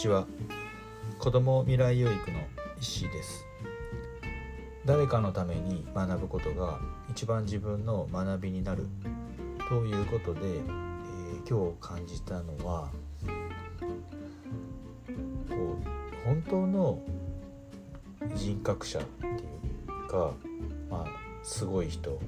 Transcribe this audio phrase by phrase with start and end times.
[0.00, 0.26] ちは。
[1.18, 2.38] 子ども未来養育の
[2.80, 3.44] 石井です。
[4.86, 6.80] 誰かのために学ぶことが
[7.10, 8.86] 一番自分の学びになる
[9.68, 12.90] ということで、えー、今日感じたのは
[15.50, 17.02] こう本当の
[18.34, 20.32] 人格者っていうか、
[20.88, 21.06] まあ、
[21.42, 22.18] すごい人。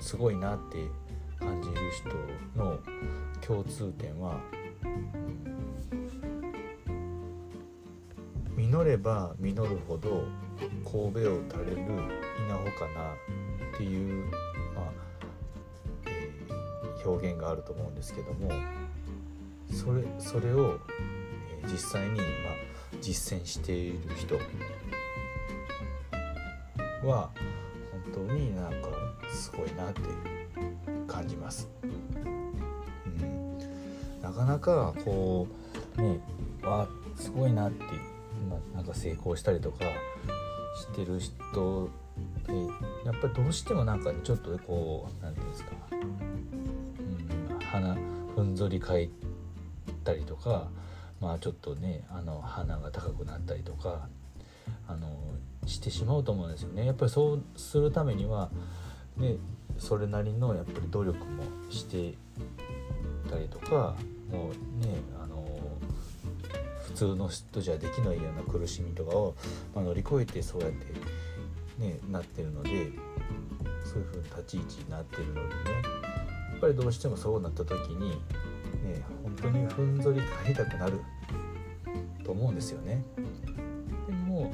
[0.00, 0.78] すごいなって
[1.38, 1.76] 感じる
[2.54, 2.78] 人の
[3.42, 4.40] 共通点は
[8.78, 10.24] 実れば実るほど
[10.84, 11.82] 神戸を垂れる
[12.46, 13.12] 稲穂かな
[13.74, 14.24] っていう、
[14.74, 14.92] まあ
[16.06, 18.50] えー、表現があると思うんですけども
[19.72, 20.78] それそれを、
[21.60, 22.24] えー、実際に、まあ、
[23.00, 24.36] 実践している人
[27.04, 27.30] は
[28.14, 28.90] 本当になんか
[29.28, 30.00] すごいなって
[31.06, 31.68] 感じます。
[31.82, 33.58] うん、
[34.22, 35.48] なかなかこ
[35.96, 36.20] うね
[36.62, 37.84] わすごいなって
[38.74, 39.84] なんか成功したりとか
[40.76, 41.90] してる人
[42.46, 42.54] で
[43.04, 45.70] やっぱりどうしてもなんかちょっとこう何て言うんですか、
[47.50, 47.96] うん、鼻
[48.34, 49.08] ふんぞり返っ
[50.04, 50.68] たりとか
[51.20, 54.08] まあちょっとねあの鼻が高くなったりとか
[54.86, 55.08] あの
[55.66, 56.86] してしまうと思うんですよね。
[56.86, 58.50] やっぱりそうするためには、
[59.16, 59.36] ね、
[59.76, 62.14] それなりのやっぱり努力もして
[63.30, 63.94] たりとか
[64.30, 65.57] もうねあの
[66.98, 69.36] 通の人じゃできないような苦しみとかを、
[69.72, 70.86] まあ、乗り越えてそうやって、
[71.78, 72.70] ね、なってるので
[73.84, 75.46] そういう風に立ち位置になってるのでね
[76.50, 78.16] やっぱりどうしてもそうなった時に、ね、
[79.22, 81.00] 本当にふんぞり返りたくなる
[82.24, 83.04] と思うんですよね。
[84.08, 84.52] でも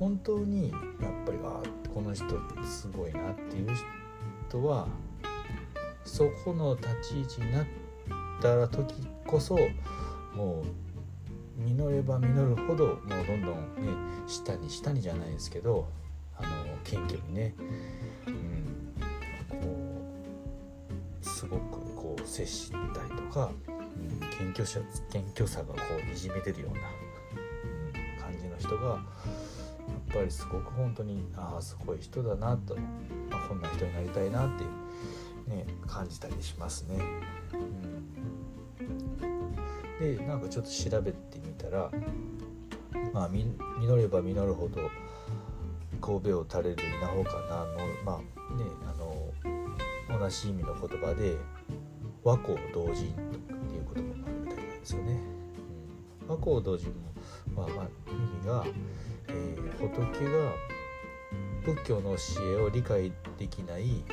[0.00, 0.80] 本当にやっ
[1.24, 1.62] ぱりあ
[1.94, 2.26] この人
[2.64, 3.68] すごいなっていう
[4.48, 4.88] 人は
[6.04, 7.66] そこの立ち位置になっ
[8.42, 9.56] たら時こそ
[10.34, 10.83] もう
[11.56, 13.88] 実れば実るほどもうどんどんね
[14.26, 15.88] 下に下にじゃないですけど
[16.36, 16.48] あの
[16.82, 17.54] 謙虚にね、
[18.26, 18.92] うん、
[19.48, 19.56] こ
[21.22, 24.18] うすごくこう接したりとか、うん、
[24.54, 26.80] 謙虚さ謙虚さがこうにじみ出るような、
[28.18, 28.98] うん、感じの人がやっ
[30.14, 32.74] ぱりすごく本当にああすごい人だなと、
[33.30, 34.64] まあ、こんな人になりたいなって、
[35.50, 36.98] ね、感じたりしますね。
[40.00, 41.38] うん、でなんかちょっと調べて
[41.70, 41.90] たら
[43.12, 44.90] まあ実れば実るほど
[46.00, 48.18] 神戸を垂れる稲穂かなのまあ
[48.56, 51.36] ねあの同じ意味の言葉で
[52.22, 55.20] 和光同人っていう言葉もあるみたいなんですよね。
[56.22, 56.94] うん、和光同人も、
[57.54, 58.64] まあ、まあ意味が、
[59.28, 60.52] えー、仏が
[61.64, 64.04] 仏教の教えを理解できない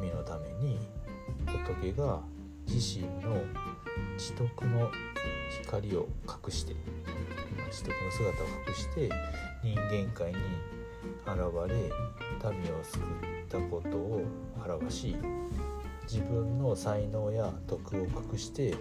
[0.00, 0.78] 民のために
[1.46, 2.20] 仏が
[2.68, 3.42] 自身の
[4.18, 4.90] 知徳の
[5.62, 6.76] 光を隠して
[7.70, 9.10] 知徳の姿を隠して
[9.64, 10.38] 人間界に
[11.26, 11.90] 現れ
[12.50, 14.22] 民を救ったことを
[14.64, 15.16] 表し
[16.02, 18.74] 自分の才能や徳を隠して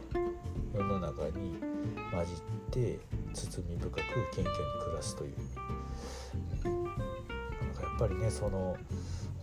[0.74, 1.58] 世の中に
[2.12, 2.36] 混じっ
[2.72, 3.00] て
[3.34, 3.96] 包み深く
[4.36, 5.32] 謙虚に暮らすという。
[5.32, 6.86] 意味なん
[7.74, 8.76] かやっぱりねその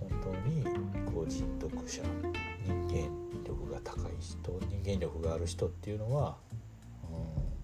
[0.00, 0.65] 本当に
[1.12, 2.03] こう人徳者。
[3.74, 6.36] が高い人人間力がある人っていうのは
[7.10, 7.54] うん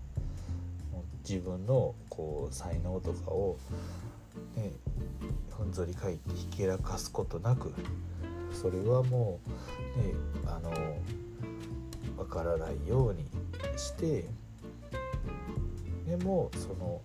[1.28, 3.56] 自分のこう才能とかを、
[4.56, 4.72] ね、
[5.56, 7.72] ふんぞり返ってひけらかすことなく
[8.52, 9.38] それはも
[9.96, 10.14] う、ね、
[10.46, 10.72] あの
[12.16, 13.24] 分からないように
[13.76, 14.24] して
[16.06, 17.00] でもその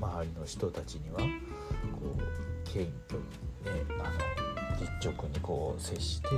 [0.00, 6.28] 周りの人たちにはこう謙虚にねあの実直にこう接して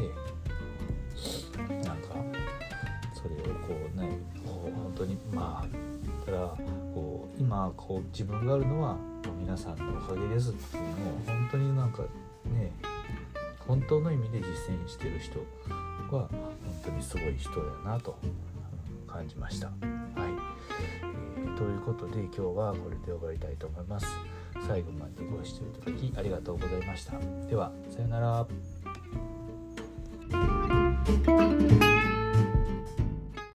[1.85, 2.15] なんか
[3.15, 5.97] それをこうねこう本当にまあ
[6.27, 6.39] から
[6.93, 8.97] こう今こう自分があるのは
[9.39, 10.93] 皆さんのおかげですっていうのを
[11.27, 12.03] 本当になんか
[12.45, 12.73] ね
[13.67, 14.45] 本当の意味で実
[14.75, 15.39] 践してる人
[16.15, 18.19] は本当にすごい人だなと
[19.07, 19.69] 感じました。
[19.69, 19.77] はい、
[21.41, 24.07] えー、ということで今日はこれで終わりたいと思います。
[24.67, 27.13] 最後までご視聴いただきありがとうございました。
[27.49, 28.76] ではさようなら。
[31.07, 31.86] Thank you.